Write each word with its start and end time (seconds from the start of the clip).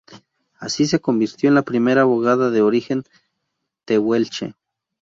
Así 0.57 0.87
se 0.87 0.99
convirtió 0.99 1.47
en 1.47 1.53
la 1.53 1.61
primera 1.61 2.01
abogada 2.01 2.49
de 2.49 2.63
origen 2.63 3.03
tehuelche. 3.85 4.55